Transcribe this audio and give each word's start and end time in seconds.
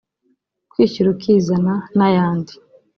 kwishyira 0.71 1.07
ukizana 1.15 1.73
n’ayandi 1.97 2.53